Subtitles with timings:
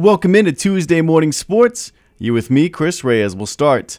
[0.00, 1.92] Welcome into Tuesday Morning Sports.
[2.16, 3.36] You with me, Chris Reyes.
[3.36, 3.98] We'll start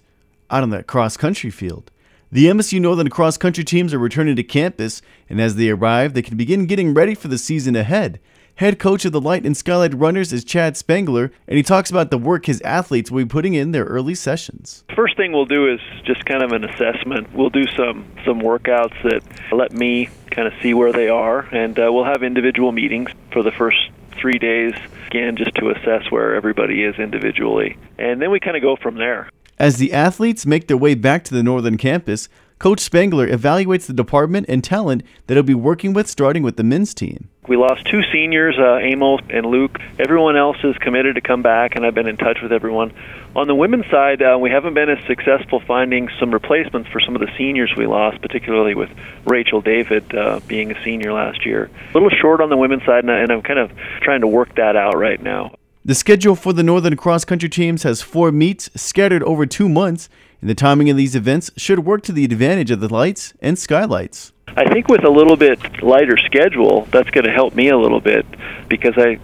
[0.49, 1.91] out on that cross country field.
[2.31, 6.23] The MSU Northern cross country teams are returning to campus, and as they arrive, they
[6.23, 8.19] can begin getting ready for the season ahead.
[8.55, 12.09] Head coach of the Light and Skylight Runners is Chad Spangler, and he talks about
[12.09, 14.83] the work his athletes will be putting in their early sessions.
[14.95, 17.31] First thing we'll do is just kind of an assessment.
[17.31, 19.21] We'll do some some workouts that
[19.51, 23.43] let me kind of see where they are, and uh, we'll have individual meetings for
[23.43, 23.90] the first
[24.21, 24.73] three days,
[25.07, 27.77] again, just to assess where everybody is individually.
[27.97, 29.29] And then we kind of go from there.
[29.57, 32.29] As the athletes make their way back to the northern campus,
[32.61, 36.63] Coach Spangler evaluates the department and talent that he'll be working with starting with the
[36.63, 37.27] men's team.
[37.47, 39.79] We lost two seniors, uh, Amos and Luke.
[39.97, 42.93] Everyone else is committed to come back, and I've been in touch with everyone.
[43.35, 47.15] On the women's side, uh, we haven't been as successful finding some replacements for some
[47.15, 48.91] of the seniors we lost, particularly with
[49.25, 51.71] Rachel David uh, being a senior last year.
[51.89, 53.71] A little short on the women's side, and, I, and I'm kind of
[54.03, 55.55] trying to work that out right now.
[55.83, 60.09] The schedule for the Northern Cross Country teams has four meets scattered over two months,
[60.41, 63.57] and the timing of these events should work to the advantage of the lights and
[63.57, 64.33] skylights.
[64.49, 68.01] I think with a little bit lighter schedule, that's going to help me a little
[68.01, 68.25] bit
[68.67, 69.19] because I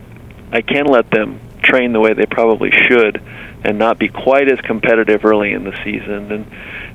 [0.51, 3.21] I can let them train the way they probably should
[3.65, 6.31] and not be quite as competitive early in the season.
[6.31, 6.45] And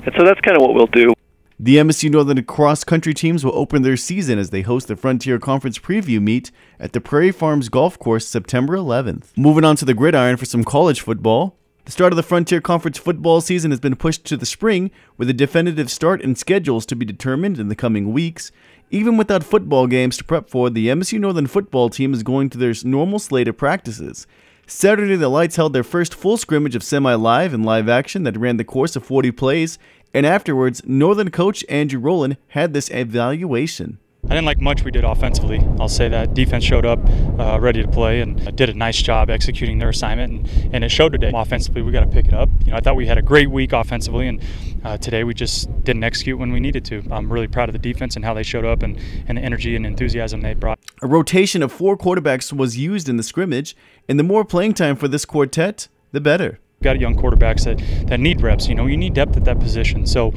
[0.06, 1.12] and so that's kind of what we'll do.
[1.58, 5.38] The MSU Northern cross country teams will open their season as they host the Frontier
[5.38, 6.50] Conference preview meet
[6.80, 9.36] at the Prairie Farms Golf Course September 11th.
[9.36, 11.56] Moving on to the gridiron for some college football.
[11.84, 15.28] The start of the Frontier Conference football season has been pushed to the spring, with
[15.28, 18.52] a definitive start and schedules to be determined in the coming weeks.
[18.92, 22.58] Even without football games to prep for, the MSU Northern football team is going to
[22.58, 24.28] their normal slate of practices.
[24.64, 28.38] Saturday, the Lights held their first full scrimmage of semi live and live action that
[28.38, 29.76] ran the course of 40 plays,
[30.14, 33.98] and afterwards, Northern coach Andrew Rolin had this evaluation.
[34.32, 35.60] I didn't like much we did offensively.
[35.78, 37.00] I'll say that defense showed up
[37.38, 40.90] uh, ready to play and did a nice job executing their assignment, and, and it
[40.90, 41.32] showed today.
[41.34, 42.48] Offensively, we got to pick it up.
[42.64, 44.42] You know, I thought we had a great week offensively, and
[44.84, 47.02] uh, today we just didn't execute when we needed to.
[47.10, 49.76] I'm really proud of the defense and how they showed up and, and the energy
[49.76, 50.78] and enthusiasm they brought.
[51.02, 53.76] A rotation of four quarterbacks was used in the scrimmage,
[54.08, 58.20] and the more playing time for this quartet, the better got young quarterbacks that, that
[58.20, 58.68] need reps.
[58.68, 60.06] You know, you need depth at that position.
[60.06, 60.32] So,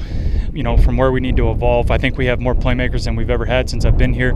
[0.53, 3.15] you know, from where we need to evolve, I think we have more playmakers than
[3.15, 4.33] we've ever had since I've been here,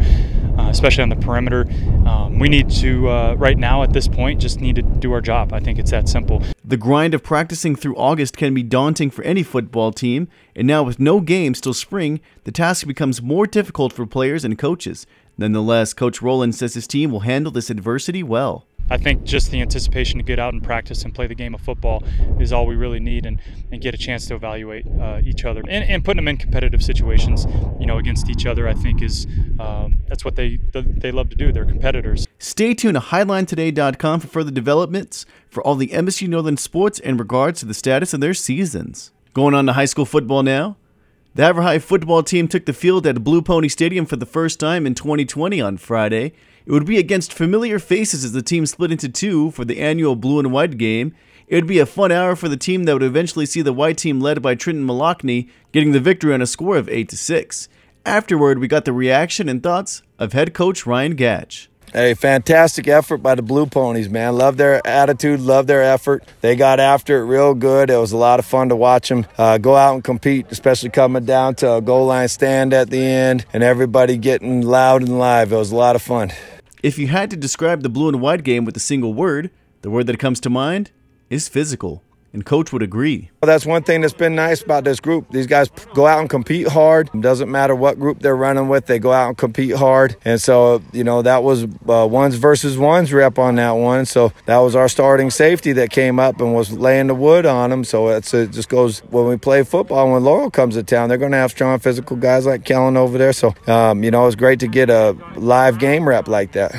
[0.58, 1.66] uh, especially on the perimeter.
[2.06, 5.22] Um, we need to, uh, right now at this point, just need to do our
[5.22, 5.54] job.
[5.54, 6.44] I think it's that simple.
[6.64, 10.84] The grind of practicing through August can be daunting for any football team, and now
[10.84, 15.08] with no games till spring, the task becomes more difficult for players and coaches.
[15.38, 18.66] Nonetheless, Coach Rolin says his team will handle this adversity well.
[18.90, 21.62] I think just the anticipation to get out and practice and play the game of
[21.62, 22.04] football
[22.40, 23.40] is all we really need and,
[23.72, 26.84] and get a chance to evaluate uh, each other and, and putting them in competitive
[26.84, 27.46] situations,
[27.80, 28.68] you know, against each other.
[28.68, 29.28] I think is
[29.60, 31.52] um, that's what they they love to do.
[31.52, 32.26] They're competitors.
[32.40, 37.60] Stay tuned to HiLineToday.com for further developments for all the MSU Northern sports in regards
[37.60, 39.12] to the status of their seasons.
[39.34, 40.78] Going on to high school football now.
[41.36, 44.60] The Havre High football team took the field at Blue Pony Stadium for the first
[44.60, 46.34] time in 2020 on Friday.
[46.66, 50.16] It would be against familiar faces as the team split into two for the annual
[50.16, 51.14] blue and white game.
[51.48, 54.00] It would be a fun hour for the team that would eventually see the white
[54.00, 57.70] team led by Trenton Malachny getting the victory on a score of 8 to 6.
[58.08, 61.68] Afterward, we got the reaction and thoughts of head coach Ryan Gatch.
[61.92, 64.38] Hey, fantastic effort by the Blue Ponies, man.
[64.38, 66.24] Love their attitude, love their effort.
[66.42, 67.90] They got after it real good.
[67.90, 70.92] It was a lot of fun to watch them uh, go out and compete, especially
[70.92, 75.18] coming down to a goal line stand at the end and everybody getting loud and
[75.18, 75.52] live.
[75.52, 76.32] It was a lot of fun.
[76.84, 79.50] If you had to describe the blue and white game with a single word,
[79.82, 80.92] the word that comes to mind
[81.32, 82.04] is physical
[82.34, 83.30] and coach would agree.
[83.42, 85.32] Well, that's one thing that's been nice about this group.
[85.32, 87.10] These guys go out and compete hard.
[87.14, 90.16] It doesn't matter what group they're running with, they go out and compete hard.
[90.26, 94.06] And so, you know, that was uh, ones versus ones rep on that one.
[94.06, 97.70] So that was our starting safety that came up and was laying the wood on
[97.70, 97.84] them.
[97.84, 101.32] So it just goes when we play football, when Laurel comes to town, they're going
[101.32, 103.34] to have strong physical guys like Kellen over there.
[103.34, 106.76] So, um, you know, it's great to get a live game rep like that.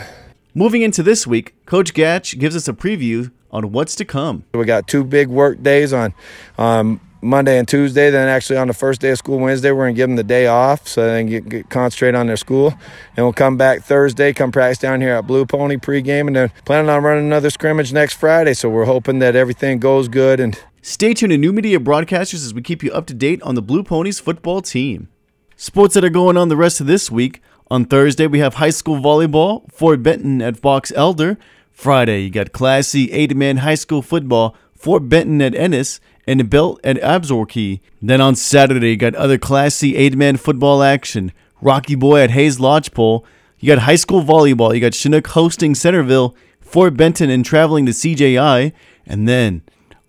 [0.55, 4.45] Moving into this week, Coach Gatch gives us a preview on what's to come.
[4.53, 6.15] We got two big work days on
[6.59, 8.11] um, Monday and Tuesday.
[8.11, 10.47] Then actually on the first day of school, Wednesday, we're gonna give them the day
[10.47, 12.75] off so they can get, get, concentrate on their school.
[13.17, 16.53] And we'll come back Thursday, come practice down here at Blue Pony pregame, and then
[16.65, 18.55] planning on running another scrimmage next Friday.
[18.55, 20.41] So we're hoping that everything goes good.
[20.41, 23.55] And stay tuned to New Media Broadcasters as we keep you up to date on
[23.55, 25.09] the Blue Ponies football team.
[25.57, 27.43] Sports that are going on the rest of this week.
[27.71, 31.39] On Thursday, we have high school volleyball, Fort Benton at Box Elder.
[31.81, 36.39] Friday, you got Class C eight man high school football, Fort Benton at Ennis, and
[36.39, 37.81] the Belt at Absarokee.
[38.03, 41.33] Then on Saturday, you got other Class C eight man football action,
[41.63, 43.25] Rocky Boy at Hays-Lodgepole.
[43.59, 47.93] You got high school volleyball, you got Chinook hosting Centerville, Fort Benton and traveling to
[47.93, 48.75] CJI,
[49.07, 49.63] and then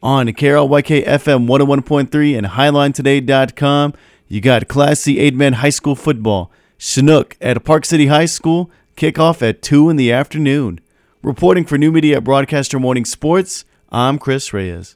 [0.04, 3.94] on to KRYK FM 101.3 and HiLineToday.com.
[4.28, 8.70] You got Class C 8 man high school football, Chinook at Park City High School,
[8.98, 10.82] kickoff at 2 in the afternoon.
[11.24, 14.96] Reporting for New Media at Broadcaster Morning Sports, I'm Chris Reyes.